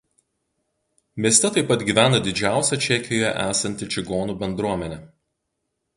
[1.25, 4.99] Mieste taip pat gyvena didžiausia Čekijoje esanti čigonų bendruomenė.